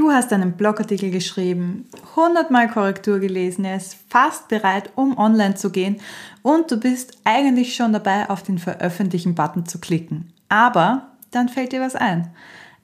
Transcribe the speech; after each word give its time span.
Du 0.00 0.10
hast 0.10 0.32
einen 0.32 0.52
Blogartikel 0.52 1.10
geschrieben, 1.10 1.84
100 2.16 2.50
Mal 2.50 2.70
Korrektur 2.70 3.18
gelesen, 3.18 3.66
er 3.66 3.76
ist 3.76 3.98
fast 4.08 4.48
bereit, 4.48 4.88
um 4.94 5.18
online 5.18 5.56
zu 5.56 5.70
gehen 5.70 6.00
und 6.40 6.70
du 6.70 6.78
bist 6.78 7.18
eigentlich 7.24 7.74
schon 7.74 7.92
dabei, 7.92 8.30
auf 8.30 8.42
den 8.42 8.56
Veröffentlichen-Button 8.56 9.66
zu 9.66 9.78
klicken. 9.78 10.32
Aber 10.48 11.10
dann 11.32 11.50
fällt 11.50 11.72
dir 11.72 11.82
was 11.82 11.96
ein. 11.96 12.30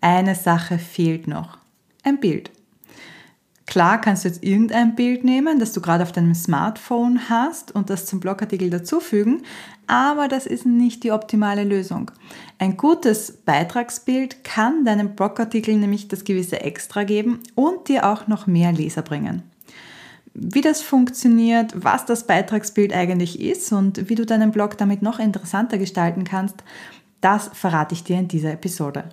Eine 0.02 0.34
Sache 0.34 0.78
fehlt 0.78 1.26
noch. 1.26 1.56
Ein 2.02 2.20
Bild. 2.20 2.50
Klar 3.76 4.00
kannst 4.00 4.24
du 4.24 4.28
jetzt 4.30 4.42
irgendein 4.42 4.94
Bild 4.94 5.22
nehmen, 5.22 5.58
das 5.58 5.74
du 5.74 5.82
gerade 5.82 6.02
auf 6.02 6.10
deinem 6.10 6.34
Smartphone 6.34 7.28
hast 7.28 7.74
und 7.74 7.90
das 7.90 8.06
zum 8.06 8.20
Blogartikel 8.20 8.70
dazufügen, 8.70 9.42
aber 9.86 10.28
das 10.28 10.46
ist 10.46 10.64
nicht 10.64 11.04
die 11.04 11.12
optimale 11.12 11.62
Lösung. 11.62 12.10
Ein 12.58 12.78
gutes 12.78 13.32
Beitragsbild 13.32 14.44
kann 14.44 14.86
deinem 14.86 15.14
Blogartikel 15.14 15.76
nämlich 15.76 16.08
das 16.08 16.24
gewisse 16.24 16.62
Extra 16.62 17.04
geben 17.04 17.40
und 17.54 17.88
dir 17.88 18.06
auch 18.06 18.28
noch 18.28 18.46
mehr 18.46 18.72
Leser 18.72 19.02
bringen. 19.02 19.42
Wie 20.32 20.62
das 20.62 20.80
funktioniert, 20.80 21.74
was 21.76 22.06
das 22.06 22.26
Beitragsbild 22.26 22.94
eigentlich 22.94 23.42
ist 23.42 23.70
und 23.74 24.08
wie 24.08 24.14
du 24.14 24.24
deinen 24.24 24.52
Blog 24.52 24.78
damit 24.78 25.02
noch 25.02 25.18
interessanter 25.18 25.76
gestalten 25.76 26.24
kannst, 26.24 26.64
das 27.20 27.50
verrate 27.52 27.92
ich 27.92 28.04
dir 28.04 28.18
in 28.18 28.28
dieser 28.28 28.52
Episode. 28.52 29.04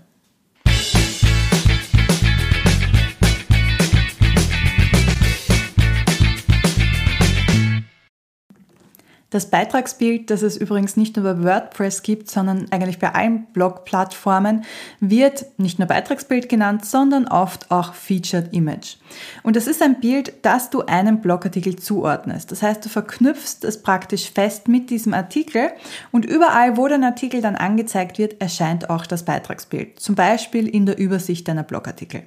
Das 9.33 9.47
Beitragsbild, 9.47 10.29
das 10.29 10.43
es 10.43 10.57
übrigens 10.57 10.95
nicht 10.95 11.17
nur 11.17 11.25
bei 11.25 11.43
WordPress 11.43 12.03
gibt, 12.03 12.29
sondern 12.29 12.67
eigentlich 12.69 12.99
bei 12.99 13.15
allen 13.15 13.45
Blog-Plattformen, 13.45 14.63
wird 14.99 15.47
nicht 15.57 15.79
nur 15.79 15.87
Beitragsbild 15.87 16.49
genannt, 16.49 16.85
sondern 16.85 17.27
oft 17.27 17.71
auch 17.71 17.95
Featured 17.95 18.53
Image. 18.53 18.97
Und 19.41 19.55
das 19.55 19.65
ist 19.65 19.81
ein 19.81 19.99
Bild, 19.99 20.33
das 20.43 20.69
du 20.69 20.81
einem 20.81 21.19
Blogartikel 21.19 21.77
zuordnest. 21.77 22.51
Das 22.51 22.61
heißt, 22.61 22.85
du 22.85 22.89
verknüpfst 22.89 23.63
es 23.63 23.81
praktisch 23.81 24.29
fest 24.29 24.67
mit 24.67 24.91
diesem 24.91 25.15
Artikel 25.15 25.71
und 26.11 26.25
überall, 26.25 26.77
wo 26.77 26.87
dein 26.87 27.03
Artikel 27.03 27.41
dann 27.41 27.55
angezeigt 27.55 28.19
wird, 28.19 28.39
erscheint 28.39 28.91
auch 28.91 29.07
das 29.07 29.25
Beitragsbild. 29.25 29.99
Zum 29.99 30.13
Beispiel 30.13 30.67
in 30.67 30.85
der 30.85 30.99
Übersicht 30.99 31.47
deiner 31.47 31.63
Blogartikel. 31.63 32.21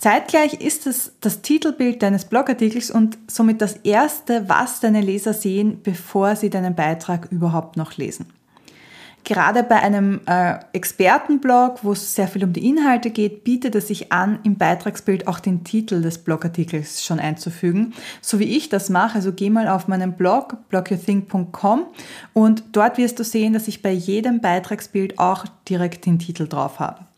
Zeitgleich 0.00 0.54
ist 0.54 0.86
es 0.86 1.12
das 1.20 1.42
Titelbild 1.42 2.02
deines 2.02 2.24
Blogartikels 2.24 2.90
und 2.90 3.18
somit 3.26 3.60
das 3.60 3.74
erste, 3.74 4.48
was 4.48 4.80
deine 4.80 5.02
Leser 5.02 5.34
sehen, 5.34 5.82
bevor 5.82 6.36
sie 6.36 6.48
deinen 6.48 6.74
Beitrag 6.74 7.30
überhaupt 7.30 7.76
noch 7.76 7.98
lesen. 7.98 8.24
Gerade 9.24 9.62
bei 9.62 9.76
einem 9.76 10.22
äh, 10.24 10.54
Expertenblog, 10.72 11.84
wo 11.84 11.92
es 11.92 12.14
sehr 12.14 12.28
viel 12.28 12.44
um 12.44 12.54
die 12.54 12.66
Inhalte 12.66 13.10
geht, 13.10 13.44
bietet 13.44 13.74
es 13.74 13.88
sich 13.88 14.10
an, 14.10 14.38
im 14.42 14.56
Beitragsbild 14.56 15.28
auch 15.28 15.38
den 15.38 15.64
Titel 15.64 16.00
des 16.00 16.16
Blogartikels 16.16 17.04
schon 17.04 17.20
einzufügen, 17.20 17.92
so 18.22 18.38
wie 18.38 18.56
ich 18.56 18.70
das 18.70 18.88
mache. 18.88 19.16
Also 19.16 19.34
geh 19.34 19.50
mal 19.50 19.68
auf 19.68 19.86
meinen 19.86 20.14
Blog, 20.14 20.56
blogyourthink.com 20.70 21.84
und 22.32 22.62
dort 22.72 22.96
wirst 22.96 23.18
du 23.18 23.24
sehen, 23.24 23.52
dass 23.52 23.68
ich 23.68 23.82
bei 23.82 23.92
jedem 23.92 24.40
Beitragsbild 24.40 25.18
auch 25.18 25.44
direkt 25.68 26.06
den 26.06 26.18
Titel 26.18 26.48
drauf 26.48 26.80
habe. 26.80 27.09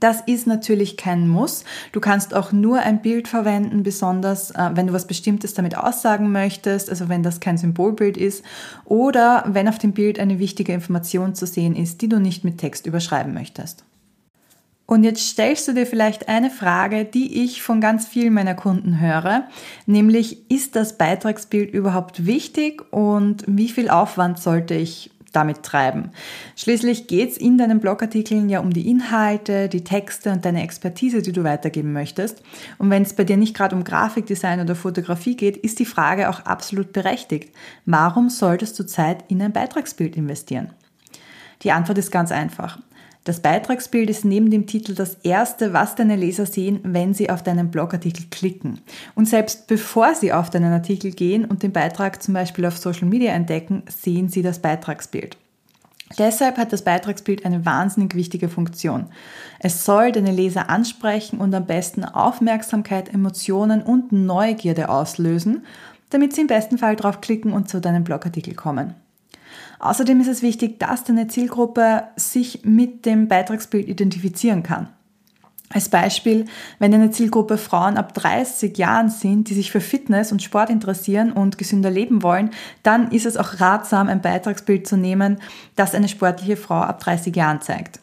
Das 0.00 0.20
ist 0.20 0.46
natürlich 0.46 0.96
kein 0.96 1.28
Muss. 1.28 1.64
Du 1.92 2.00
kannst 2.00 2.32
auch 2.34 2.52
nur 2.52 2.78
ein 2.80 3.02
Bild 3.02 3.26
verwenden, 3.26 3.82
besonders 3.82 4.52
äh, 4.52 4.70
wenn 4.74 4.86
du 4.86 4.92
was 4.92 5.06
Bestimmtes 5.06 5.54
damit 5.54 5.76
aussagen 5.76 6.30
möchtest, 6.30 6.88
also 6.88 7.08
wenn 7.08 7.22
das 7.22 7.40
kein 7.40 7.58
Symbolbild 7.58 8.16
ist 8.16 8.44
oder 8.84 9.44
wenn 9.48 9.68
auf 9.68 9.78
dem 9.78 9.92
Bild 9.92 10.18
eine 10.20 10.38
wichtige 10.38 10.72
Information 10.72 11.34
zu 11.34 11.46
sehen 11.46 11.74
ist, 11.74 12.00
die 12.00 12.08
du 12.08 12.20
nicht 12.20 12.44
mit 12.44 12.58
Text 12.58 12.86
überschreiben 12.86 13.34
möchtest. 13.34 13.84
Und 14.90 15.04
jetzt 15.04 15.28
stellst 15.28 15.68
du 15.68 15.74
dir 15.74 15.84
vielleicht 15.84 16.28
eine 16.28 16.48
Frage, 16.48 17.04
die 17.04 17.44
ich 17.44 17.60
von 17.60 17.78
ganz 17.78 18.06
vielen 18.06 18.32
meiner 18.32 18.54
Kunden 18.54 19.00
höre, 19.00 19.46
nämlich 19.84 20.50
ist 20.50 20.76
das 20.76 20.96
Beitragsbild 20.96 21.74
überhaupt 21.74 22.24
wichtig 22.24 22.90
und 22.90 23.44
wie 23.46 23.68
viel 23.68 23.90
Aufwand 23.90 24.38
sollte 24.38 24.72
ich 24.72 25.10
damit 25.32 25.62
treiben. 25.62 26.10
Schließlich 26.56 27.06
geht 27.06 27.32
es 27.32 27.36
in 27.36 27.58
deinen 27.58 27.80
Blogartikeln 27.80 28.48
ja 28.48 28.60
um 28.60 28.72
die 28.72 28.88
Inhalte, 28.88 29.68
die 29.68 29.84
Texte 29.84 30.32
und 30.32 30.44
deine 30.44 30.62
Expertise, 30.62 31.22
die 31.22 31.32
du 31.32 31.44
weitergeben 31.44 31.92
möchtest. 31.92 32.42
Und 32.78 32.90
wenn 32.90 33.02
es 33.02 33.14
bei 33.14 33.24
dir 33.24 33.36
nicht 33.36 33.54
gerade 33.54 33.76
um 33.76 33.84
Grafikdesign 33.84 34.60
oder 34.60 34.74
Fotografie 34.74 35.36
geht, 35.36 35.56
ist 35.56 35.78
die 35.78 35.84
Frage 35.84 36.28
auch 36.28 36.40
absolut 36.40 36.92
berechtigt. 36.92 37.54
Warum 37.86 38.30
solltest 38.30 38.78
du 38.78 38.86
Zeit 38.86 39.24
in 39.28 39.42
ein 39.42 39.52
Beitragsbild 39.52 40.16
investieren? 40.16 40.70
Die 41.62 41.72
Antwort 41.72 41.98
ist 41.98 42.10
ganz 42.10 42.30
einfach. 42.30 42.78
Das 43.24 43.40
Beitragsbild 43.40 44.08
ist 44.08 44.24
neben 44.24 44.50
dem 44.50 44.66
Titel 44.66 44.94
das 44.94 45.14
erste, 45.22 45.72
was 45.72 45.94
deine 45.94 46.16
Leser 46.16 46.46
sehen, 46.46 46.80
wenn 46.82 47.12
sie 47.12 47.28
auf 47.28 47.42
deinen 47.42 47.70
Blogartikel 47.70 48.24
klicken. 48.30 48.80
Und 49.14 49.28
selbst 49.28 49.66
bevor 49.66 50.14
sie 50.14 50.32
auf 50.32 50.50
deinen 50.50 50.72
Artikel 50.72 51.10
gehen 51.10 51.44
und 51.44 51.62
den 51.62 51.72
Beitrag 51.72 52.22
zum 52.22 52.34
Beispiel 52.34 52.64
auf 52.64 52.78
Social 52.78 53.06
Media 53.06 53.32
entdecken, 53.32 53.82
sehen 53.88 54.28
sie 54.28 54.42
das 54.42 54.60
Beitragsbild. 54.60 55.36
Deshalb 56.16 56.56
hat 56.56 56.72
das 56.72 56.82
Beitragsbild 56.82 57.44
eine 57.44 57.66
wahnsinnig 57.66 58.14
wichtige 58.14 58.48
Funktion. 58.48 59.08
Es 59.58 59.84
soll 59.84 60.12
deine 60.12 60.32
Leser 60.32 60.70
ansprechen 60.70 61.38
und 61.38 61.54
am 61.54 61.66
besten 61.66 62.04
Aufmerksamkeit, 62.04 63.12
Emotionen 63.12 63.82
und 63.82 64.10
Neugierde 64.10 64.88
auslösen, 64.88 65.66
damit 66.10 66.34
sie 66.34 66.42
im 66.42 66.46
besten 66.46 66.78
Fall 66.78 66.96
draufklicken 66.96 67.52
und 67.52 67.68
zu 67.68 67.80
deinem 67.80 68.04
Blogartikel 68.04 68.54
kommen. 68.54 68.94
Außerdem 69.78 70.20
ist 70.20 70.28
es 70.28 70.42
wichtig, 70.42 70.78
dass 70.78 71.04
deine 71.04 71.28
Zielgruppe 71.28 72.04
sich 72.16 72.64
mit 72.64 73.06
dem 73.06 73.28
Beitragsbild 73.28 73.88
identifizieren 73.88 74.62
kann. 74.62 74.88
Als 75.70 75.90
Beispiel, 75.90 76.46
wenn 76.78 76.92
deine 76.92 77.10
Zielgruppe 77.10 77.58
Frauen 77.58 77.98
ab 77.98 78.14
30 78.14 78.78
Jahren 78.78 79.10
sind, 79.10 79.50
die 79.50 79.54
sich 79.54 79.70
für 79.70 79.82
Fitness 79.82 80.32
und 80.32 80.42
Sport 80.42 80.70
interessieren 80.70 81.30
und 81.30 81.58
gesünder 81.58 81.90
leben 81.90 82.22
wollen, 82.22 82.50
dann 82.82 83.10
ist 83.10 83.26
es 83.26 83.36
auch 83.36 83.60
ratsam, 83.60 84.08
ein 84.08 84.22
Beitragsbild 84.22 84.86
zu 84.86 84.96
nehmen, 84.96 85.36
das 85.76 85.94
eine 85.94 86.08
sportliche 86.08 86.56
Frau 86.56 86.80
ab 86.80 87.00
30 87.00 87.36
Jahren 87.36 87.60
zeigt. 87.60 88.00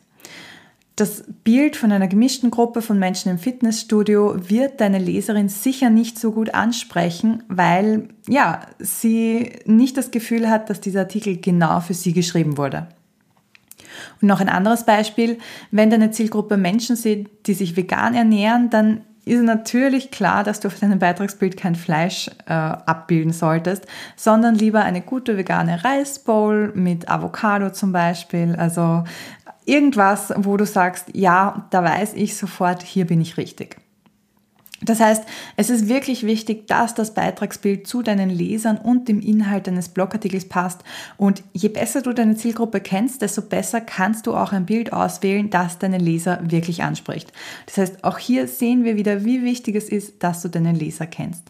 Das 0.95 1.25
Bild 1.43 1.75
von 1.75 1.91
einer 1.91 2.07
gemischten 2.07 2.51
Gruppe 2.51 2.81
von 2.81 2.97
Menschen 2.97 3.29
im 3.29 3.37
Fitnessstudio 3.37 4.49
wird 4.49 4.79
deine 4.79 4.97
Leserin 4.97 5.49
sicher 5.49 5.89
nicht 5.89 6.17
so 6.17 6.31
gut 6.31 6.53
ansprechen, 6.53 7.43
weil 7.49 8.07
ja, 8.29 8.61
sie 8.79 9.51
nicht 9.65 9.97
das 9.97 10.11
Gefühl 10.11 10.49
hat, 10.49 10.69
dass 10.69 10.79
dieser 10.79 11.01
Artikel 11.01 11.35
genau 11.37 11.81
für 11.81 11.93
sie 11.93 12.13
geschrieben 12.13 12.57
wurde. 12.57 12.87
Und 14.21 14.29
noch 14.29 14.39
ein 14.39 14.49
anderes 14.49 14.85
Beispiel, 14.85 15.37
wenn 15.69 15.89
deine 15.89 16.11
Zielgruppe 16.11 16.55
Menschen 16.55 16.95
sind, 16.95 17.29
die 17.45 17.53
sich 17.53 17.75
vegan 17.75 18.13
ernähren, 18.13 18.69
dann 18.69 19.01
ist 19.25 19.41
natürlich 19.41 20.11
klar, 20.11 20.43
dass 20.43 20.59
du 20.59 20.67
auf 20.67 20.79
deinem 20.79 20.99
Beitragsbild 20.99 21.57
kein 21.57 21.75
Fleisch 21.75 22.29
äh, 22.45 22.53
abbilden 22.53 23.33
solltest, 23.33 23.87
sondern 24.15 24.55
lieber 24.55 24.83
eine 24.83 25.01
gute 25.01 25.35
vegane 25.35 25.83
Reisbowl 25.83 26.71
mit 26.75 27.09
Avocado 27.09 27.71
zum 27.71 27.91
Beispiel. 27.91 28.55
Also 28.55 29.03
irgendwas, 29.65 30.33
wo 30.37 30.57
du 30.57 30.65
sagst, 30.65 31.09
ja, 31.13 31.67
da 31.71 31.83
weiß 31.83 32.13
ich 32.13 32.37
sofort, 32.37 32.83
hier 32.83 33.05
bin 33.05 33.21
ich 33.21 33.37
richtig. 33.37 33.77
Das 34.81 34.99
heißt, 34.99 35.23
es 35.55 35.69
ist 35.69 35.87
wirklich 35.87 36.25
wichtig, 36.25 36.67
dass 36.67 36.93
das 36.93 37.13
Beitragsbild 37.13 37.87
zu 37.87 38.01
deinen 38.01 38.29
Lesern 38.29 38.77
und 38.77 39.07
dem 39.07 39.21
Inhalt 39.21 39.67
deines 39.67 39.89
Blogartikels 39.89 40.47
passt. 40.49 40.83
Und 41.17 41.43
je 41.53 41.69
besser 41.69 42.01
du 42.01 42.13
deine 42.13 42.35
Zielgruppe 42.35 42.81
kennst, 42.81 43.21
desto 43.21 43.41
besser 43.41 43.81
kannst 43.81 44.27
du 44.27 44.35
auch 44.35 44.51
ein 44.51 44.65
Bild 44.65 44.93
auswählen, 44.93 45.49
das 45.49 45.79
deine 45.79 45.97
Leser 45.97 46.39
wirklich 46.43 46.83
anspricht. 46.83 47.31
Das 47.65 47.77
heißt, 47.77 48.03
auch 48.03 48.17
hier 48.17 48.47
sehen 48.47 48.83
wir 48.83 48.97
wieder, 48.97 49.23
wie 49.23 49.43
wichtig 49.43 49.75
es 49.75 49.89
ist, 49.89 50.21
dass 50.21 50.41
du 50.41 50.49
deinen 50.49 50.75
Leser 50.75 51.07
kennst. 51.07 51.43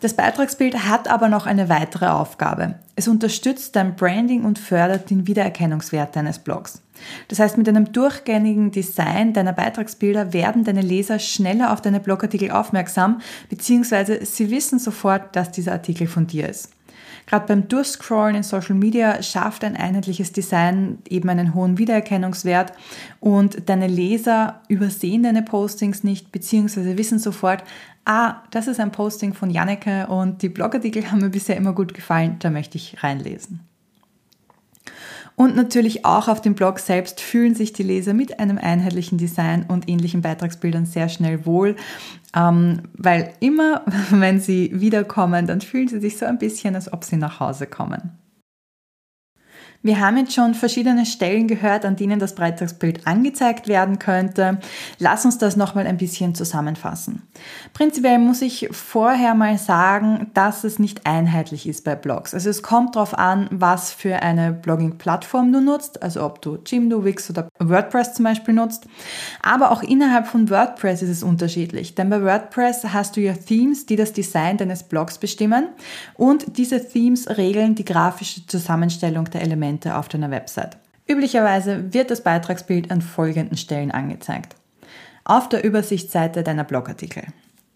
Das 0.00 0.14
Beitragsbild 0.14 0.86
hat 0.88 1.08
aber 1.08 1.28
noch 1.28 1.44
eine 1.44 1.68
weitere 1.68 2.06
Aufgabe. 2.06 2.76
Es 2.96 3.06
unterstützt 3.06 3.76
dein 3.76 3.96
Branding 3.96 4.44
und 4.44 4.58
fördert 4.58 5.10
den 5.10 5.26
Wiedererkennungswert 5.26 6.16
deines 6.16 6.38
Blogs. 6.38 6.80
Das 7.28 7.38
heißt, 7.38 7.58
mit 7.58 7.68
einem 7.68 7.92
durchgängigen 7.92 8.70
Design 8.70 9.34
deiner 9.34 9.52
Beitragsbilder 9.52 10.32
werden 10.32 10.64
deine 10.64 10.80
Leser 10.80 11.18
schneller 11.18 11.72
auf 11.72 11.82
deine 11.82 12.00
Blogartikel 12.00 12.50
aufmerksam, 12.50 13.20
beziehungsweise 13.50 14.24
sie 14.24 14.50
wissen 14.50 14.78
sofort, 14.78 15.36
dass 15.36 15.50
dieser 15.50 15.72
Artikel 15.72 16.06
von 16.06 16.26
dir 16.26 16.48
ist. 16.48 16.70
Gerade 17.30 17.46
beim 17.46 17.68
Durchscrollen 17.68 18.34
in 18.34 18.42
Social 18.42 18.74
Media 18.74 19.22
schafft 19.22 19.62
ein 19.62 19.76
einheitliches 19.76 20.32
Design 20.32 20.98
eben 21.08 21.28
einen 21.28 21.54
hohen 21.54 21.78
Wiedererkennungswert 21.78 22.72
und 23.20 23.68
deine 23.68 23.86
Leser 23.86 24.62
übersehen 24.66 25.22
deine 25.22 25.42
Postings 25.42 26.02
nicht, 26.02 26.32
beziehungsweise 26.32 26.98
wissen 26.98 27.20
sofort, 27.20 27.62
ah, 28.04 28.42
das 28.50 28.66
ist 28.66 28.80
ein 28.80 28.90
Posting 28.90 29.32
von 29.32 29.48
Janneke 29.48 30.08
und 30.08 30.42
die 30.42 30.48
Blogartikel 30.48 31.08
haben 31.12 31.20
mir 31.20 31.30
bisher 31.30 31.56
immer 31.56 31.72
gut 31.72 31.94
gefallen, 31.94 32.34
da 32.40 32.50
möchte 32.50 32.78
ich 32.78 33.00
reinlesen. 33.00 33.60
Und 35.40 35.56
natürlich 35.56 36.04
auch 36.04 36.28
auf 36.28 36.42
dem 36.42 36.54
Blog 36.54 36.80
selbst 36.80 37.18
fühlen 37.18 37.54
sich 37.54 37.72
die 37.72 37.82
Leser 37.82 38.12
mit 38.12 38.38
einem 38.38 38.58
einheitlichen 38.58 39.16
Design 39.16 39.64
und 39.66 39.88
ähnlichen 39.88 40.20
Beitragsbildern 40.20 40.84
sehr 40.84 41.08
schnell 41.08 41.46
wohl, 41.46 41.76
ähm, 42.36 42.82
weil 42.92 43.32
immer, 43.40 43.86
wenn 44.10 44.38
sie 44.38 44.70
wiederkommen, 44.74 45.46
dann 45.46 45.62
fühlen 45.62 45.88
sie 45.88 45.98
sich 45.98 46.18
so 46.18 46.26
ein 46.26 46.36
bisschen, 46.36 46.74
als 46.74 46.92
ob 46.92 47.04
sie 47.04 47.16
nach 47.16 47.40
Hause 47.40 47.66
kommen. 47.66 48.19
Wir 49.82 49.98
haben 49.98 50.18
jetzt 50.18 50.34
schon 50.34 50.52
verschiedene 50.52 51.06
Stellen 51.06 51.48
gehört, 51.48 51.86
an 51.86 51.96
denen 51.96 52.20
das 52.20 52.34
Beitragsbild 52.34 53.06
angezeigt 53.06 53.66
werden 53.66 53.98
könnte. 53.98 54.58
Lass 54.98 55.24
uns 55.24 55.38
das 55.38 55.56
nochmal 55.56 55.86
ein 55.86 55.96
bisschen 55.96 56.34
zusammenfassen. 56.34 57.22
Prinzipiell 57.72 58.18
muss 58.18 58.42
ich 58.42 58.68
vorher 58.72 59.34
mal 59.34 59.56
sagen, 59.56 60.30
dass 60.34 60.64
es 60.64 60.78
nicht 60.78 61.06
einheitlich 61.06 61.66
ist 61.66 61.82
bei 61.84 61.94
Blogs. 61.94 62.34
Also 62.34 62.50
es 62.50 62.62
kommt 62.62 62.94
darauf 62.94 63.18
an, 63.18 63.48
was 63.50 63.90
für 63.90 64.16
eine 64.16 64.52
Blogging-Plattform 64.52 65.50
du 65.50 65.62
nutzt, 65.62 66.02
also 66.02 66.24
ob 66.24 66.42
du 66.42 66.58
Jimdo, 66.66 67.02
Wix 67.02 67.30
oder 67.30 67.48
WordPress 67.58 68.12
zum 68.12 68.26
Beispiel 68.26 68.52
nutzt. 68.52 68.86
Aber 69.42 69.70
auch 69.70 69.82
innerhalb 69.82 70.26
von 70.26 70.50
WordPress 70.50 71.00
ist 71.00 71.08
es 71.08 71.22
unterschiedlich, 71.22 71.94
denn 71.94 72.10
bei 72.10 72.22
WordPress 72.22 72.84
hast 72.92 73.16
du 73.16 73.22
ja 73.22 73.32
Themes, 73.32 73.86
die 73.86 73.96
das 73.96 74.12
Design 74.12 74.58
deines 74.58 74.82
Blogs 74.82 75.16
bestimmen 75.16 75.68
und 76.18 76.58
diese 76.58 76.86
Themes 76.86 77.38
regeln 77.38 77.76
die 77.76 77.86
grafische 77.86 78.46
Zusammenstellung 78.46 79.24
der 79.24 79.40
Elemente 79.40 79.69
Elemente 79.70 79.96
auf 79.96 80.08
deiner 80.08 80.30
Website. 80.30 80.76
Üblicherweise 81.06 81.92
wird 81.92 82.10
das 82.10 82.22
Beitragsbild 82.22 82.90
an 82.90 83.02
folgenden 83.02 83.56
Stellen 83.56 83.90
angezeigt. 83.90 84.56
Auf 85.24 85.48
der 85.48 85.64
Übersichtsseite 85.64 86.42
deiner 86.42 86.64
Blogartikel, 86.64 87.22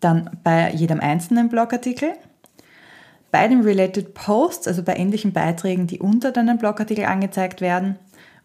dann 0.01 0.31
bei 0.43 0.71
jedem 0.73 1.01
einzelnen 1.01 1.49
Blogartikel, 1.49 2.15
bei 3.31 3.47
den 3.49 3.63
Related 3.63 4.15
Posts, 4.15 4.69
also 4.69 4.83
bei 4.83 4.97
ähnlichen 4.97 5.33
Beiträgen, 5.33 5.87
die 5.87 6.01
unter 6.01 6.33
deinem 6.33 6.59
Blogartikel 6.59 7.05
angezeigt 7.05 7.61
werden 7.61 7.97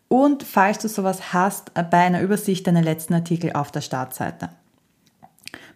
und 0.07 0.43
falls 0.43 0.79
du 0.79 0.87
sowas 0.87 1.33
hast, 1.33 1.73
bei 1.73 1.97
einer 1.97 2.21
Übersicht 2.21 2.67
deiner 2.67 2.81
letzten 2.81 3.13
Artikel 3.13 3.53
auf 3.53 3.71
der 3.71 3.81
Startseite. 3.81 4.49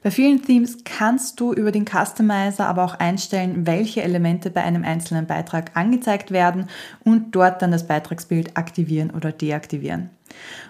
Bei 0.04 0.12
vielen 0.12 0.44
Themes 0.44 0.80
kannst 0.84 1.40
du 1.40 1.54
über 1.54 1.72
den 1.72 1.86
Customizer 1.86 2.68
aber 2.68 2.84
auch 2.84 2.96
einstellen, 2.96 3.66
welche 3.66 4.04
Elemente 4.04 4.50
bei 4.50 4.62
einem 4.62 4.84
einzelnen 4.84 5.26
Beitrag 5.26 5.72
angezeigt 5.76 6.32
werden 6.32 6.68
und 7.06 7.34
dort 7.34 7.62
dann 7.62 7.72
das 7.72 7.88
Beitragsbild 7.88 8.58
aktivieren 8.58 9.12
oder 9.12 9.32
deaktivieren. 9.32 10.10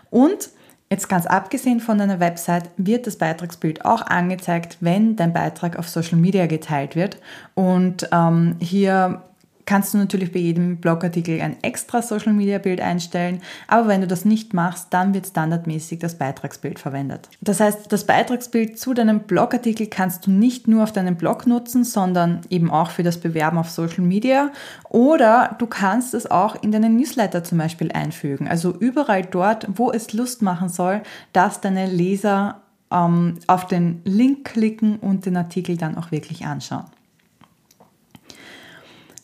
Und 0.10 0.50
Jetzt 0.90 1.10
ganz 1.10 1.26
abgesehen 1.26 1.80
von 1.80 1.98
deiner 1.98 2.20
Website 2.20 2.70
wird 2.78 3.08
das 3.08 3.16
Beitragsbild 3.16 3.84
auch 3.84 4.04
angezeigt, 4.04 4.78
wenn 4.80 5.16
dein 5.16 5.34
Beitrag 5.34 5.80
auf 5.80 5.90
Social 5.90 6.20
Media 6.20 6.46
geteilt 6.46 6.96
wird. 6.96 7.18
Und 7.56 8.08
ähm, 8.12 8.58
hier 8.60 9.24
kannst 9.66 9.94
du 9.94 9.98
natürlich 9.98 10.32
bei 10.32 10.40
jedem 10.40 10.78
Blogartikel 10.78 11.42
ein 11.42 11.58
extra 11.64 12.02
Social 12.02 12.34
Media 12.34 12.58
Bild 12.58 12.82
einstellen, 12.82 13.42
aber 13.68 13.88
wenn 13.88 14.02
du 14.02 14.08
das 14.08 14.26
nicht 14.26 14.54
machst, 14.54 14.88
dann 14.92 15.14
wird 15.14 15.28
standardmäßig 15.28 16.00
das 16.00 16.18
Beitragsbild 16.18 16.80
verwendet. 16.80 17.30
Das 17.42 17.60
heißt, 17.60 17.92
das 17.92 18.06
Beitragsbild 18.06 18.80
zu 18.80 18.94
deinem 18.94 19.22
Blogartikel 19.22 19.88
kannst 19.88 20.28
du 20.28 20.32
nicht 20.32 20.68
nur 20.68 20.84
auf 20.84 20.92
deinem 20.92 21.16
Blog 21.16 21.48
nutzen, 21.48 21.84
sondern 21.84 22.42
eben 22.50 22.72
auch 22.72 22.90
für 22.90 23.04
das 23.04 23.18
Bewerben 23.18 23.58
auf 23.58 23.70
Social 23.70 24.04
Media 24.04 24.52
oder 24.90 25.56
du 25.60 25.68
kannst 25.68 26.14
es 26.14 26.30
auch 26.30 26.62
in 26.62 26.72
deinen 26.72 26.98
Newsletter 26.98 27.44
zum 27.44 27.58
Beispiel 27.58 27.92
einfügen. 27.92 28.48
Also 28.48 28.74
überall 28.74 29.24
dort, 29.24 29.68
wo 29.76 29.92
es 29.92 30.14
Lust 30.14 30.42
machen 30.42 30.70
soll, 30.70 31.02
dass 31.32 31.62
deine 31.62 31.88
Leser 31.88 32.62
ähm, 32.92 33.40
auf 33.48 33.68
den 33.68 34.02
Link 34.06 34.46
klicken 34.46 34.98
und 34.98 35.26
den 35.26 35.38
Artikel 35.38 35.78
dann 35.78 35.98
auch 35.98 36.12
wirklich 36.12 36.46
anschauen. 36.46 36.86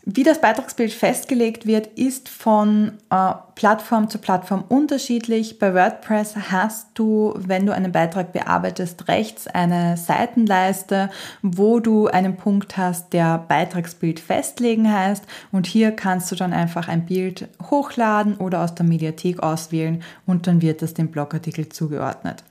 Wie 0.06 0.24
das 0.24 0.40
Beitragsbild 0.40 0.94
festgelegt 0.94 1.68
wird, 1.68 1.88
ist 1.88 2.30
von 2.30 2.94
äh, 3.10 3.34
Plattform 3.56 4.10
zu 4.10 4.18
Plattform 4.18 4.64
unterschiedlich. 4.68 5.60
Bei 5.60 5.74
WordPress 5.74 6.36
hast 6.52 6.88
du, 6.94 7.34
wenn 7.36 7.66
du 7.66 7.74
einen 7.74 7.92
Beitrag 7.92 8.32
bearbeitest, 8.32 9.10
rechts 9.10 9.48
eine 9.48 9.98
Seitenleiste, 9.98 11.10
wo 11.42 11.82
du 11.82 12.08
einen 12.08 12.38
Punkt 12.38 12.78
hast, 12.78 13.12
der 13.12 13.40
Beitragsbild 13.40 14.22
festlegen 14.22 14.92
heißt. 14.92 15.26
Und 15.52 15.68
hier 15.68 15.92
kannst 15.92 16.32
du 16.32 16.36
dann 16.36 16.54
einfach 16.54 16.88
ein 16.88 17.06
Bild 17.06 17.50
hochladen 17.70 18.38
oder 18.38 18.64
aus 18.64 18.74
der 18.74 18.86
Mediathek 18.86 19.44
auswählen 19.44 20.02
und 20.26 20.48
dann 20.48 20.62
wird 20.62 20.82
das 20.82 20.94
dem 20.94 21.12
Blogartikel 21.12 21.68
zugeordnet. 21.68 22.46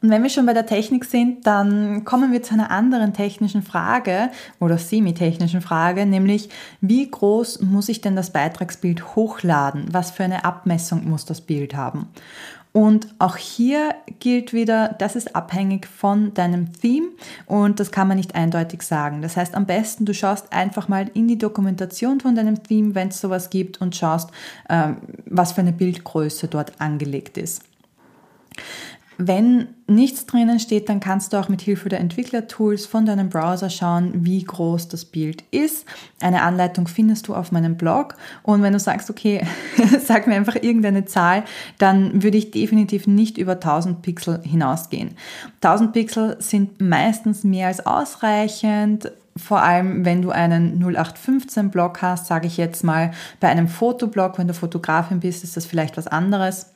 Und 0.00 0.10
wenn 0.10 0.22
wir 0.22 0.30
schon 0.30 0.46
bei 0.46 0.54
der 0.54 0.66
Technik 0.66 1.04
sind, 1.04 1.46
dann 1.46 2.04
kommen 2.04 2.30
wir 2.30 2.42
zu 2.42 2.54
einer 2.54 2.70
anderen 2.70 3.14
technischen 3.14 3.62
Frage 3.62 4.30
oder 4.60 4.78
semi-technischen 4.78 5.60
Frage, 5.60 6.06
nämlich 6.06 6.50
wie 6.80 7.10
groß 7.10 7.62
muss 7.62 7.88
ich 7.88 8.00
denn 8.00 8.14
das 8.14 8.32
Beitragsbild 8.32 9.16
hochladen? 9.16 9.86
Was 9.90 10.12
für 10.12 10.22
eine 10.22 10.44
Abmessung 10.44 11.08
muss 11.08 11.24
das 11.24 11.40
Bild 11.40 11.74
haben? 11.74 12.06
Und 12.72 13.08
auch 13.18 13.36
hier 13.36 13.94
gilt 14.20 14.52
wieder, 14.52 14.94
das 14.98 15.16
ist 15.16 15.34
abhängig 15.34 15.86
von 15.86 16.32
deinem 16.34 16.72
Theme 16.72 17.08
und 17.46 17.80
das 17.80 17.90
kann 17.90 18.06
man 18.06 18.18
nicht 18.18 18.36
eindeutig 18.36 18.82
sagen. 18.82 19.20
Das 19.20 19.36
heißt, 19.36 19.56
am 19.56 19.66
besten 19.66 20.04
du 20.04 20.14
schaust 20.14 20.52
einfach 20.52 20.86
mal 20.86 21.10
in 21.14 21.26
die 21.26 21.38
Dokumentation 21.38 22.20
von 22.20 22.36
deinem 22.36 22.62
Theme, 22.62 22.94
wenn 22.94 23.08
es 23.08 23.20
sowas 23.20 23.50
gibt 23.50 23.80
und 23.80 23.96
schaust, 23.96 24.30
ähm, 24.68 24.98
was 25.26 25.52
für 25.52 25.62
eine 25.62 25.72
Bildgröße 25.72 26.46
dort 26.46 26.80
angelegt 26.80 27.36
ist. 27.38 27.62
Wenn 29.20 29.66
nichts 29.88 30.26
drinnen 30.26 30.60
steht, 30.60 30.88
dann 30.88 31.00
kannst 31.00 31.32
du 31.32 31.38
auch 31.38 31.48
mit 31.48 31.60
Hilfe 31.60 31.88
der 31.88 31.98
Entwicklertools 31.98 32.86
von 32.86 33.04
deinem 33.04 33.30
Browser 33.30 33.68
schauen, 33.68 34.24
wie 34.24 34.44
groß 34.44 34.86
das 34.86 35.04
Bild 35.04 35.42
ist. 35.50 35.86
Eine 36.20 36.42
Anleitung 36.42 36.86
findest 36.86 37.26
du 37.26 37.34
auf 37.34 37.50
meinem 37.50 37.76
Blog. 37.76 38.14
Und 38.44 38.62
wenn 38.62 38.72
du 38.72 38.78
sagst, 38.78 39.10
okay, 39.10 39.44
sag 40.04 40.28
mir 40.28 40.36
einfach 40.36 40.54
irgendeine 40.54 41.04
Zahl, 41.04 41.42
dann 41.78 42.22
würde 42.22 42.38
ich 42.38 42.52
definitiv 42.52 43.08
nicht 43.08 43.38
über 43.38 43.54
1000 43.54 44.02
Pixel 44.02 44.40
hinausgehen. 44.44 45.16
1000 45.62 45.92
Pixel 45.92 46.36
sind 46.38 46.80
meistens 46.80 47.42
mehr 47.42 47.66
als 47.66 47.84
ausreichend 47.84 49.10
vor 49.36 49.62
allem 49.62 50.04
wenn 50.04 50.20
du 50.20 50.30
einen 50.30 50.82
0815 50.82 51.70
Blog 51.70 52.02
hast, 52.02 52.26
sage 52.26 52.48
ich 52.48 52.56
jetzt 52.56 52.82
mal, 52.82 53.12
bei 53.38 53.46
einem 53.48 53.68
Fotoblog, 53.68 54.36
wenn 54.36 54.48
du 54.48 54.54
Fotografin 54.54 55.20
bist, 55.20 55.44
ist 55.44 55.56
das 55.56 55.64
vielleicht 55.64 55.96
was 55.96 56.08
anderes. 56.08 56.74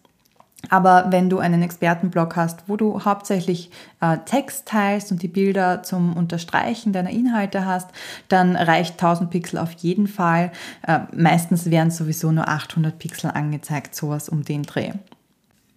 Aber 0.70 1.06
wenn 1.10 1.28
du 1.28 1.38
einen 1.38 1.62
Expertenblog 1.62 2.36
hast, 2.36 2.64
wo 2.68 2.76
du 2.76 3.04
hauptsächlich 3.04 3.70
äh, 4.00 4.18
Text 4.24 4.66
teilst 4.66 5.10
und 5.10 5.22
die 5.22 5.28
Bilder 5.28 5.82
zum 5.82 6.16
Unterstreichen 6.16 6.92
deiner 6.92 7.10
Inhalte 7.10 7.66
hast, 7.66 7.90
dann 8.28 8.56
reicht 8.56 8.92
1000 8.92 9.30
Pixel 9.30 9.58
auf 9.58 9.72
jeden 9.72 10.06
Fall. 10.06 10.52
Äh, 10.86 11.00
meistens 11.14 11.70
werden 11.70 11.90
sowieso 11.90 12.32
nur 12.32 12.48
800 12.48 12.98
Pixel 12.98 13.30
angezeigt, 13.30 13.94
sowas 13.94 14.28
um 14.28 14.44
den 14.44 14.62
Dreh. 14.62 14.92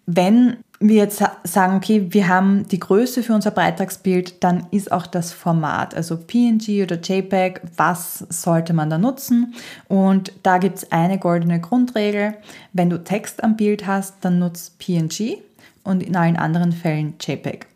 Wenn 0.05 0.57
wir 0.89 0.97
jetzt 0.97 1.23
sagen, 1.43 1.77
okay, 1.77 2.07
wir 2.09 2.27
haben 2.27 2.67
die 2.67 2.79
Größe 2.79 3.23
für 3.23 3.33
unser 3.33 3.51
Beitragsbild, 3.51 4.43
dann 4.43 4.67
ist 4.71 4.91
auch 4.91 5.07
das 5.07 5.31
Format, 5.31 5.95
also 5.95 6.17
PNG 6.17 6.83
oder 6.83 6.99
JPEG, 6.99 7.61
was 7.77 8.19
sollte 8.29 8.73
man 8.73 8.89
da 8.89 8.97
nutzen? 8.97 9.53
Und 9.87 10.33
da 10.43 10.57
gibt 10.57 10.77
es 10.77 10.91
eine 10.91 11.17
goldene 11.17 11.59
Grundregel. 11.59 12.35
Wenn 12.73 12.89
du 12.89 13.03
Text 13.03 13.43
am 13.43 13.55
Bild 13.55 13.87
hast, 13.87 14.15
dann 14.21 14.39
nutzt 14.39 14.79
PNG 14.79 15.37
und 15.83 16.03
in 16.03 16.15
allen 16.15 16.37
anderen 16.37 16.71
Fällen 16.71 17.15
JPEG. 17.19 17.67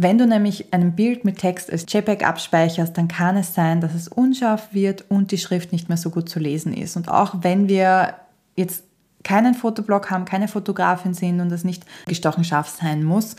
Wenn 0.00 0.16
du 0.16 0.26
nämlich 0.26 0.72
ein 0.72 0.94
Bild 0.94 1.24
mit 1.24 1.38
Text 1.38 1.72
als 1.72 1.84
JPEG 1.88 2.24
abspeicherst, 2.24 2.96
dann 2.96 3.08
kann 3.08 3.36
es 3.36 3.54
sein, 3.54 3.80
dass 3.80 3.94
es 3.94 4.06
unscharf 4.06 4.72
wird 4.72 5.04
und 5.10 5.32
die 5.32 5.38
Schrift 5.38 5.72
nicht 5.72 5.88
mehr 5.88 5.98
so 5.98 6.10
gut 6.10 6.28
zu 6.28 6.38
lesen 6.38 6.72
ist. 6.72 6.96
Und 6.96 7.08
auch 7.08 7.34
wenn 7.42 7.68
wir 7.68 8.14
jetzt 8.54 8.84
keinen 9.28 9.52
Fotoblog 9.52 10.10
haben, 10.10 10.24
keine 10.24 10.48
Fotografin 10.48 11.12
sind 11.12 11.42
und 11.42 11.52
es 11.52 11.62
nicht 11.62 11.84
gestochen 12.06 12.44
scharf 12.44 12.68
sein 12.68 13.04
muss, 13.04 13.36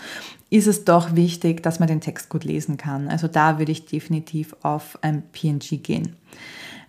ist 0.52 0.68
es 0.68 0.86
doch 0.86 1.16
wichtig, 1.16 1.64
dass 1.64 1.80
man 1.80 1.88
den 1.88 2.00
Text 2.00 2.30
gut 2.30 2.44
lesen 2.44 2.78
kann. 2.78 3.08
Also 3.08 3.28
da 3.28 3.58
würde 3.58 3.72
ich 3.72 3.88
definitiv 3.88 4.56
auf 4.62 5.00
ein 5.02 5.24
PNG 5.32 5.82
gehen. 5.82 6.16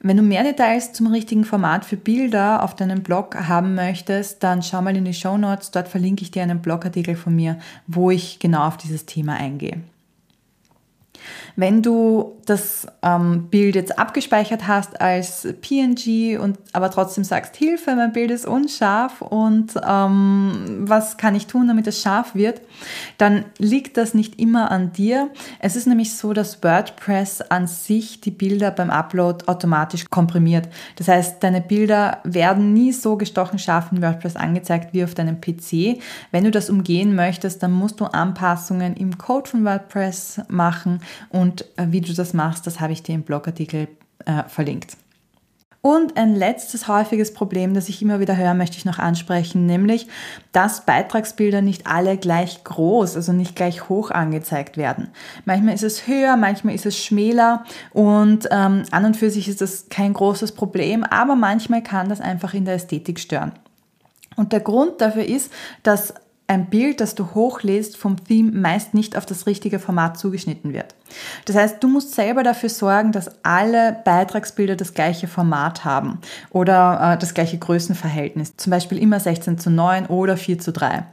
Wenn 0.03 0.19
du 0.19 0.23
mehr 0.23 0.45
Details 0.45 0.93
zum 0.93 1.07
richtigen 1.07 1.47
Format 1.47 1.87
für 1.87 1.97
Bilder 1.97 2.63
auf 2.63 2.75
deinem 2.75 3.03
Blog 3.03 3.37
haben 3.37 3.75
möchtest, 3.75 4.43
dann 4.43 4.63
schau 4.63 4.83
mal 4.83 4.95
in 4.95 5.07
die 5.07 5.15
Show 5.15 5.39
Notes. 5.39 5.71
Dort 5.71 5.89
verlinke 5.89 6.23
ich 6.23 6.31
dir 6.31 6.43
einen 6.43 6.61
Blogartikel 6.61 7.17
von 7.17 7.35
mir, 7.35 7.59
wo 7.87 8.11
ich 8.11 8.39
genau 8.39 8.67
auf 8.67 8.77
dieses 8.77 9.07
Thema 9.07 9.35
eingehe. 9.35 9.81
Wenn 11.57 11.83
du 11.83 12.41
das 12.47 12.87
ähm, 13.03 13.49
Bild 13.49 13.77
jetzt 13.77 13.99
abgespeichert 13.99 14.67
hast 14.67 15.01
als 15.01 15.47
PNG 15.61 16.39
und 16.41 16.59
aber 16.73 16.91
trotzdem 16.91 17.25
sagst, 17.25 17.57
Hilfe, 17.57 17.95
mein 17.95 18.13
Bild 18.13 18.31
ist 18.31 18.47
unscharf 18.47 19.23
und 19.23 19.75
ähm, 19.87 20.81
was 20.81 21.17
kann 21.17 21.35
ich 21.35 21.47
tun, 21.47 21.69
damit 21.69 21.87
es 21.87 22.03
scharf 22.03 22.35
wird, 22.35 22.61
dann 23.19 23.45
liegt 23.59 23.97
das 23.97 24.15
nicht 24.15 24.41
immer 24.41 24.71
an 24.71 24.93
dir. 24.93 25.31
Es 25.61 25.77
ist 25.77 25.87
nämlich 25.87 26.17
so, 26.17 26.33
dass 26.33 26.63
WordPress 26.63 27.41
an 27.43 27.67
sich 27.67 28.21
die 28.21 28.31
Bilder 28.31 28.71
beim 28.71 28.91
Upload 28.91 29.45
automatisch 29.47 30.07
komprimiert. 30.11 30.69
Das 30.97 31.09
heißt, 31.09 31.43
deine 31.43 31.61
Bilder 31.61 32.19
werden 32.25 32.73
nie 32.73 32.93
so 32.93 33.17
gestochen 33.17 33.59
scharf 33.59 33.93
in 33.93 34.03
WordPress 34.03 34.37
angezeigt 34.37 34.93
wie 34.93 35.05
auf 35.05 35.15
deinem 35.15 35.41
PC. 35.41 36.01
Wenn 36.31 36.45
du 36.45 36.51
das 36.51 36.71
umgehen 36.71 37.15
möchtest, 37.15 37.63
dann 37.63 37.73
musst 37.73 38.01
du 38.01 38.07
Anpassungen 38.07 38.97
im 38.97 39.19
Code 39.19 39.51
von 39.51 39.65
WordPress 39.65 40.41
machen 40.49 41.01
und 41.29 41.50
äh, 41.77 41.87
wie 41.91 42.01
du 42.01 42.13
das 42.13 42.35
machst, 42.35 42.67
das 42.67 42.81
habe 42.81 42.93
ich 42.93 43.03
dir 43.03 43.15
im 43.15 43.23
Blogartikel 43.23 43.89
äh, 44.27 44.45
verlinkt. 44.49 44.97
Und 45.83 46.19
ein 46.19 46.35
letztes 46.35 46.89
häufiges 46.89 47.33
Problem, 47.33 47.73
das 47.73 47.89
ich 47.89 48.03
immer 48.03 48.21
wieder 48.21 48.37
höre, 48.37 48.53
möchte 48.53 48.77
ich 48.77 48.85
noch 48.85 48.99
ansprechen, 48.99 49.65
nämlich, 49.65 50.09
dass 50.53 50.85
Beitragsbilder 50.85 51.63
nicht 51.63 51.87
alle 51.87 52.19
gleich 52.19 52.65
groß, 52.65 53.17
also 53.17 53.33
nicht 53.33 53.57
gleich 53.57 53.89
hoch 53.89 54.11
angezeigt 54.11 54.77
werden. 54.77 55.09
Manchmal 55.47 55.75
ist 55.75 55.83
es 55.83 56.07
höher, 56.07 56.37
manchmal 56.37 56.75
ist 56.75 56.85
es 56.85 56.99
schmäler 56.99 57.65
und 57.93 58.47
ähm, 58.51 58.83
an 58.91 59.05
und 59.07 59.17
für 59.17 59.31
sich 59.31 59.49
ist 59.49 59.63
das 59.63 59.89
kein 59.89 60.13
großes 60.13 60.53
Problem, 60.53 61.03
aber 61.03 61.35
manchmal 61.35 61.83
kann 61.83 62.11
das 62.11 62.21
einfach 62.21 62.53
in 62.53 62.67
der 62.67 62.75
Ästhetik 62.75 63.19
stören. 63.19 63.53
Und 64.37 64.53
der 64.53 64.61
Grund 64.61 65.01
dafür 65.01 65.25
ist, 65.25 65.51
dass 65.83 66.13
ein 66.51 66.67
Bild, 66.67 67.01
das 67.01 67.15
du 67.15 67.33
hochlädst 67.33 67.97
vom 67.97 68.25
Theme, 68.25 68.51
meist 68.51 68.93
nicht 68.93 69.17
auf 69.17 69.25
das 69.25 69.47
richtige 69.47 69.79
Format 69.79 70.19
zugeschnitten 70.19 70.73
wird. 70.73 70.97
Das 71.45 71.55
heißt, 71.55 71.77
du 71.81 71.87
musst 71.87 72.13
selber 72.13 72.43
dafür 72.43 72.69
sorgen, 72.69 73.13
dass 73.13 73.45
alle 73.45 73.99
Beitragsbilder 74.05 74.75
das 74.75 74.93
gleiche 74.93 75.29
Format 75.29 75.85
haben 75.85 76.19
oder 76.51 77.13
äh, 77.15 77.19
das 77.19 77.35
gleiche 77.35 77.57
Größenverhältnis, 77.57 78.57
zum 78.57 78.73
Beispiel 78.73 78.99
immer 78.99 79.21
16 79.21 79.59
zu 79.59 79.71
9 79.71 80.07
oder 80.07 80.37
4 80.37 80.59
zu 80.59 80.73
3. 80.73 81.05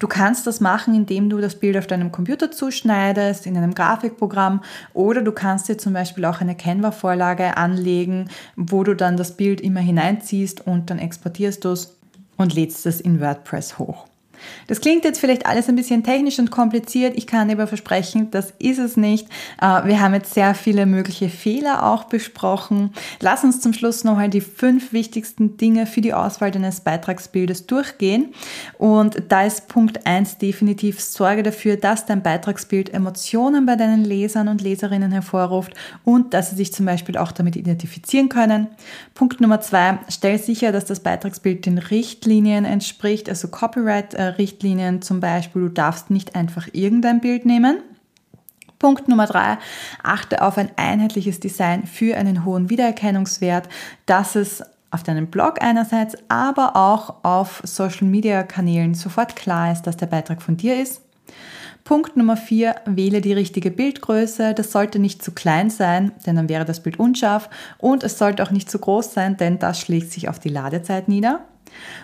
Du 0.00 0.06
kannst 0.06 0.46
das 0.46 0.60
machen, 0.60 0.94
indem 0.94 1.30
du 1.30 1.38
das 1.38 1.54
Bild 1.54 1.78
auf 1.78 1.86
deinem 1.86 2.12
Computer 2.12 2.50
zuschneidest, 2.50 3.46
in 3.46 3.56
einem 3.56 3.72
Grafikprogramm 3.72 4.60
oder 4.92 5.22
du 5.22 5.32
kannst 5.32 5.66
dir 5.66 5.78
zum 5.78 5.94
Beispiel 5.94 6.26
auch 6.26 6.42
eine 6.42 6.56
Canva-Vorlage 6.56 7.56
anlegen, 7.56 8.28
wo 8.54 8.84
du 8.84 8.94
dann 8.94 9.16
das 9.16 9.34
Bild 9.34 9.62
immer 9.62 9.80
hineinziehst 9.80 10.66
und 10.66 10.90
dann 10.90 10.98
exportierst 10.98 11.64
du 11.64 11.70
es 11.70 11.96
und 12.36 12.52
lädst 12.52 12.84
es 12.84 13.00
in 13.00 13.22
WordPress 13.22 13.78
hoch. 13.78 14.04
Das 14.66 14.80
klingt 14.80 15.04
jetzt 15.04 15.20
vielleicht 15.20 15.46
alles 15.46 15.68
ein 15.68 15.76
bisschen 15.76 16.02
technisch 16.02 16.38
und 16.38 16.50
kompliziert. 16.50 17.16
Ich 17.16 17.26
kann 17.26 17.50
aber 17.50 17.66
versprechen, 17.66 18.30
das 18.32 18.52
ist 18.58 18.78
es 18.78 18.96
nicht. 18.96 19.28
Äh, 19.60 19.86
wir 19.86 20.00
haben 20.00 20.14
jetzt 20.14 20.34
sehr 20.34 20.54
viele 20.54 20.86
mögliche 20.86 21.28
Fehler 21.28 21.86
auch 21.86 22.04
besprochen. 22.04 22.90
Lass 23.20 23.44
uns 23.44 23.60
zum 23.60 23.72
Schluss 23.72 24.02
noch 24.02 24.18
einmal 24.24 24.30
die 24.30 24.40
fünf 24.40 24.92
wichtigsten 24.92 25.56
Dinge 25.56 25.86
für 25.86 26.00
die 26.00 26.14
Auswahl 26.14 26.50
deines 26.50 26.80
Beitragsbildes 26.80 27.66
durchgehen. 27.66 28.32
Und 28.78 29.22
da 29.28 29.44
ist 29.44 29.68
Punkt 29.68 30.06
eins 30.06 30.38
definitiv 30.38 31.00
Sorge 31.00 31.42
dafür, 31.42 31.76
dass 31.76 32.06
dein 32.06 32.22
Beitragsbild 32.22 32.92
Emotionen 32.92 33.66
bei 33.66 33.76
deinen 33.76 34.04
Lesern 34.04 34.48
und 34.48 34.62
Leserinnen 34.62 35.12
hervorruft 35.12 35.74
und 36.04 36.34
dass 36.34 36.50
sie 36.50 36.56
sich 36.56 36.72
zum 36.72 36.86
Beispiel 36.86 37.16
auch 37.16 37.32
damit 37.32 37.56
identifizieren 37.56 38.28
können. 38.28 38.68
Punkt 39.14 39.40
Nummer 39.40 39.60
zwei, 39.60 39.98
stell 40.08 40.38
sicher, 40.38 40.72
dass 40.72 40.84
das 40.84 41.00
Beitragsbild 41.00 41.66
den 41.66 41.78
Richtlinien 41.78 42.64
entspricht, 42.64 43.28
also 43.28 43.48
Copyright 43.48 44.14
äh, 44.14 44.22
Richtlinien 44.38 45.02
zum 45.02 45.20
Beispiel, 45.20 45.62
du 45.62 45.68
darfst 45.68 46.10
nicht 46.10 46.34
einfach 46.34 46.68
irgendein 46.72 47.20
Bild 47.20 47.46
nehmen. 47.46 47.78
Punkt 48.78 49.08
Nummer 49.08 49.26
drei, 49.26 49.58
achte 50.02 50.42
auf 50.42 50.58
ein 50.58 50.70
einheitliches 50.76 51.40
Design 51.40 51.86
für 51.86 52.16
einen 52.16 52.44
hohen 52.44 52.68
Wiedererkennungswert, 52.68 53.68
dass 54.04 54.34
es 54.34 54.62
auf 54.90 55.02
deinem 55.02 55.28
Blog 55.28 55.62
einerseits, 55.62 56.16
aber 56.28 56.76
auch 56.76 57.24
auf 57.24 57.62
Social 57.64 58.06
Media 58.06 58.42
Kanälen 58.42 58.94
sofort 58.94 59.36
klar 59.36 59.72
ist, 59.72 59.82
dass 59.82 59.96
der 59.96 60.06
Beitrag 60.06 60.42
von 60.42 60.56
dir 60.56 60.80
ist. 60.80 61.00
Punkt 61.84 62.16
Nummer 62.16 62.36
vier, 62.36 62.76
wähle 62.86 63.20
die 63.20 63.34
richtige 63.34 63.70
Bildgröße. 63.70 64.54
Das 64.54 64.72
sollte 64.72 64.98
nicht 64.98 65.22
zu 65.22 65.32
klein 65.32 65.68
sein, 65.68 66.12
denn 66.26 66.36
dann 66.36 66.48
wäre 66.48 66.64
das 66.64 66.82
Bild 66.82 66.98
unscharf. 66.98 67.50
Und 67.76 68.02
es 68.02 68.16
sollte 68.16 68.42
auch 68.42 68.50
nicht 68.50 68.70
zu 68.70 68.78
groß 68.78 69.12
sein, 69.12 69.36
denn 69.36 69.58
das 69.58 69.80
schlägt 69.80 70.10
sich 70.10 70.28
auf 70.28 70.38
die 70.38 70.48
Ladezeit 70.48 71.08
nieder. 71.08 71.40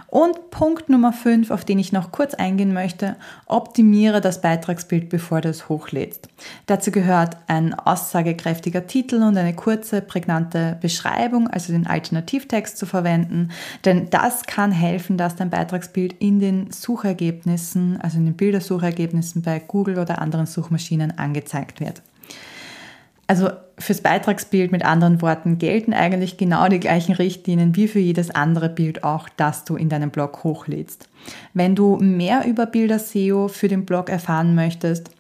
Und 0.09 0.51
Punkt 0.51 0.89
Nummer 0.89 1.13
5, 1.13 1.51
auf 1.53 1.65
den 1.65 1.79
ich 1.79 1.93
noch 1.93 2.11
kurz 2.11 2.35
eingehen 2.35 2.73
möchte, 2.73 3.17
optimiere 3.47 4.21
das 4.21 4.41
Beitragsbild, 4.41 5.09
bevor 5.09 5.41
du 5.41 5.49
es 5.49 5.69
hochlädst. 5.69 6.29
Dazu 6.67 6.91
gehört 6.91 7.37
ein 7.47 7.75
aussagekräftiger 7.75 8.89
Titel 8.89 9.23
und 9.23 9.37
eine 9.37 9.55
kurze, 9.55 10.03
prägnante 10.03 10.79
Beschreibung, 10.81 11.49
also 11.49 11.73
den 11.73 11.87
Alternativtext 11.87 12.77
zu 12.77 12.87
verwenden, 12.87 13.51
denn 13.85 14.11
das 14.11 14.43
kann 14.43 14.73
helfen, 14.73 15.17
dass 15.17 15.37
dein 15.37 15.51
Beitragsbild 15.51 16.15
in 16.19 16.41
den 16.41 16.73
Suchergebnissen, 16.73 18.01
also 18.01 18.19
in 18.19 18.25
den 18.25 18.37
Bildersuchergebnissen 18.37 19.43
bei 19.43 19.61
Google 19.61 19.99
oder 19.99 20.21
anderen 20.21 20.47
Suchmaschinen 20.47 21.19
angezeigt 21.19 21.79
wird. 21.79 22.03
Also 23.31 23.51
fürs 23.79 24.01
Beitragsbild 24.01 24.73
mit 24.73 24.85
anderen 24.85 25.23
Worten 25.23 25.59
gelten 25.59 25.95
eigentlich 25.95 26.37
genau 26.37 26.67
die 26.67 26.81
gleichen 26.81 27.13
Richtlinien 27.13 27.77
wie 27.77 27.87
für 27.87 28.01
jedes 28.01 28.33
andere 28.33 28.69
Bild 28.69 29.05
auch, 29.05 29.29
das 29.29 29.65
du 29.65 29.77
in 29.77 29.89
deinem 29.89 30.11
Blog 30.11 30.43
hochlädst. 30.43 31.09
Wenn 31.55 31.77
du 31.77 31.97
mehr 31.99 32.45
über 32.45 32.67
Bilder 32.67 32.99
SEO 32.99 33.47
für 33.47 33.69
den 33.69 33.87
Blog 33.87 34.11
erfahren 34.11 34.57
möchtest, 34.57 35.13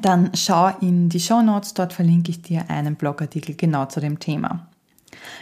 dann 0.00 0.30
schau 0.32 0.70
in 0.80 1.10
die 1.10 1.20
Show 1.20 1.42
Notes, 1.42 1.74
dort 1.74 1.92
verlinke 1.92 2.30
ich 2.30 2.40
dir 2.40 2.64
einen 2.68 2.96
Blogartikel 2.96 3.54
genau 3.54 3.84
zu 3.84 4.00
dem 4.00 4.18
Thema. 4.18 4.66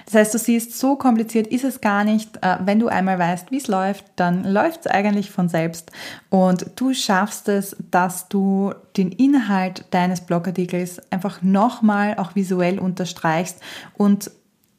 Das 0.07 0.15
heißt, 0.15 0.35
du 0.35 0.39
siehst, 0.39 0.79
so 0.79 0.97
kompliziert 0.97 1.47
ist 1.47 1.65
es 1.65 1.81
gar 1.81 2.05
nicht. 2.05 2.37
Äh, 2.43 2.59
wenn 2.65 2.79
du 2.79 2.89
einmal 2.89 3.19
weißt, 3.19 3.51
wie 3.51 3.59
es 3.59 3.69
läuft, 3.69 4.05
dann 4.17 4.45
läuft 4.45 4.81
es 4.81 4.87
eigentlich 4.87 5.31
von 5.31 5.49
selbst 5.49 5.91
und 6.31 6.67
du 6.77 6.95
schaffst 6.95 7.49
es, 7.49 7.77
dass 7.91 8.29
du 8.29 8.73
den 8.97 9.13
Inhalt 9.13 9.85
deines 9.91 10.21
Blogartikels 10.21 11.01
einfach 11.11 11.43
nochmal 11.43 12.17
auch 12.19 12.35
visuell 12.35 12.79
unterstreichst 12.79 13.61
und 13.95 14.31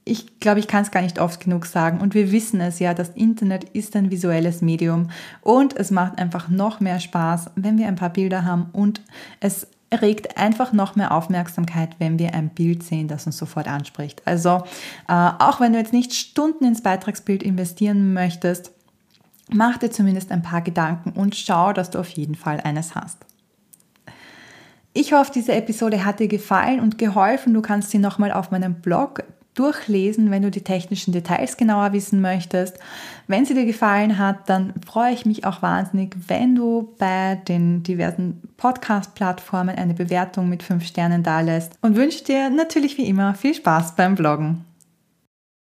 ich 0.05 0.39
glaube, 0.39 0.59
ich 0.59 0.67
kann 0.67 0.83
es 0.83 0.91
gar 0.91 1.01
nicht 1.01 1.19
oft 1.19 1.39
genug 1.39 1.65
sagen. 1.65 2.01
Und 2.01 2.13
wir 2.13 2.31
wissen 2.31 2.59
es 2.61 2.79
ja, 2.79 2.93
das 2.93 3.09
Internet 3.09 3.63
ist 3.69 3.95
ein 3.95 4.11
visuelles 4.11 4.61
Medium 4.61 5.09
und 5.41 5.75
es 5.77 5.91
macht 5.91 6.19
einfach 6.19 6.49
noch 6.49 6.79
mehr 6.79 6.99
Spaß, 6.99 7.51
wenn 7.55 7.77
wir 7.77 7.87
ein 7.87 7.95
paar 7.95 8.11
Bilder 8.11 8.43
haben 8.43 8.69
und 8.73 9.01
es 9.39 9.67
erregt 9.93 10.37
einfach 10.37 10.73
noch 10.73 10.95
mehr 10.95 11.11
Aufmerksamkeit, 11.11 11.95
wenn 11.99 12.17
wir 12.17 12.33
ein 12.33 12.49
Bild 12.49 12.81
sehen, 12.81 13.07
das 13.07 13.27
uns 13.27 13.37
sofort 13.37 13.67
anspricht. 13.67 14.23
Also 14.25 14.63
äh, 15.07 15.13
auch 15.13 15.59
wenn 15.59 15.73
du 15.73 15.77
jetzt 15.77 15.93
nicht 15.93 16.13
Stunden 16.13 16.65
ins 16.65 16.81
Beitragsbild 16.81 17.43
investieren 17.43 18.11
möchtest, 18.13 18.71
mach 19.51 19.77
dir 19.77 19.91
zumindest 19.91 20.31
ein 20.31 20.41
paar 20.41 20.61
Gedanken 20.61 21.11
und 21.11 21.35
schau, 21.35 21.73
dass 21.73 21.91
du 21.91 21.99
auf 21.99 22.09
jeden 22.09 22.33
Fall 22.33 22.59
eines 22.61 22.95
hast. 22.95 23.19
Ich 24.93 25.13
hoffe, 25.13 25.31
diese 25.33 25.53
Episode 25.53 26.03
hat 26.03 26.19
dir 26.19 26.27
gefallen 26.27 26.79
und 26.79 26.97
geholfen. 26.97 27.53
Du 27.53 27.61
kannst 27.61 27.91
sie 27.91 27.99
nochmal 27.99 28.31
auf 28.31 28.49
meinem 28.49 28.81
Blog 28.81 29.23
durchlesen, 29.55 30.31
wenn 30.31 30.41
du 30.41 30.51
die 30.51 30.63
technischen 30.63 31.13
Details 31.13 31.57
genauer 31.57 31.93
wissen 31.93 32.21
möchtest. 32.21 32.79
Wenn 33.27 33.45
sie 33.45 33.53
dir 33.53 33.65
gefallen 33.65 34.17
hat, 34.17 34.49
dann 34.49 34.73
freue 34.85 35.13
ich 35.13 35.25
mich 35.25 35.45
auch 35.45 35.61
wahnsinnig, 35.61 36.15
wenn 36.27 36.55
du 36.55 36.93
bei 36.97 37.35
den 37.47 37.83
diversen 37.83 38.41
Podcast-Plattformen 38.57 39.77
eine 39.77 39.93
Bewertung 39.93 40.49
mit 40.49 40.63
fünf 40.63 40.85
Sternen 40.85 41.23
dalässt 41.23 41.73
und 41.81 41.95
wünsche 41.95 42.23
dir 42.23 42.49
natürlich 42.49 42.97
wie 42.97 43.07
immer 43.07 43.35
viel 43.35 43.53
Spaß 43.53 43.95
beim 43.95 44.15
Bloggen. 44.15 44.65